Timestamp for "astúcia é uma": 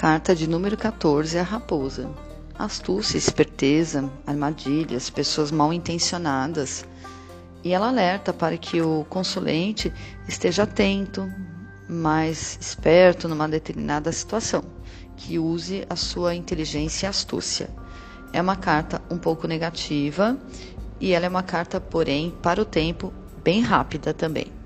17.10-18.56